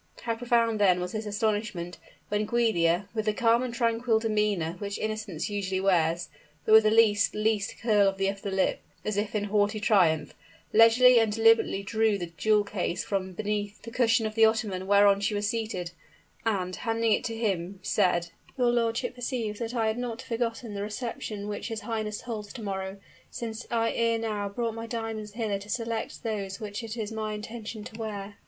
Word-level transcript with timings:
How 0.23 0.33
profound 0.35 0.79
then 0.79 0.99
was 0.99 1.11
his 1.11 1.27
astonishment, 1.27 1.99
when 2.29 2.47
Giulia, 2.47 3.07
with 3.13 3.25
the 3.25 3.35
calm 3.35 3.61
and 3.61 3.71
tranquil 3.71 4.17
demeanor 4.17 4.75
which 4.79 4.97
innocence 4.97 5.47
usually 5.47 5.79
wears, 5.79 6.27
but 6.65 6.71
with 6.71 6.85
the 6.85 6.89
least, 6.89 7.35
least 7.35 7.75
curl 7.79 8.07
of 8.09 8.17
the 8.17 8.27
upper 8.27 8.49
lip, 8.49 8.81
as 9.05 9.15
if 9.15 9.35
in 9.35 9.43
haughty 9.43 9.79
triumph, 9.79 10.33
leisurely 10.73 11.19
and 11.19 11.31
deliberately 11.33 11.83
drew 11.83 12.17
the 12.17 12.31
jewel 12.35 12.63
case 12.63 13.03
from 13.03 13.33
beneath 13.33 13.79
the 13.83 13.91
cushion 13.91 14.25
of 14.25 14.33
the 14.33 14.43
ottoman 14.43 14.87
whereon 14.87 15.19
she 15.19 15.35
was 15.35 15.47
seated, 15.47 15.91
and, 16.47 16.77
handing 16.77 17.11
it 17.11 17.23
to 17.25 17.37
him, 17.37 17.79
said, 17.83 18.29
"Your 18.57 18.71
lordship 18.71 19.13
perceives 19.13 19.59
that 19.59 19.75
I 19.75 19.85
had 19.85 19.99
not 19.99 20.19
forgotten 20.23 20.73
the 20.73 20.81
reception 20.81 21.47
which 21.47 21.67
his 21.67 21.81
highness 21.81 22.21
holds 22.21 22.51
to 22.53 22.63
morrow, 22.63 22.97
since 23.29 23.67
I 23.69 23.91
ere 23.91 24.17
now 24.17 24.49
brought 24.49 24.73
my 24.73 24.87
diamonds 24.87 25.33
hither 25.33 25.59
to 25.59 25.69
select 25.69 26.23
those 26.23 26.59
which 26.59 26.81
it 26.83 26.97
is 26.97 27.11
my 27.11 27.33
intention 27.33 27.83
to 27.83 27.99
wear." 27.99 28.37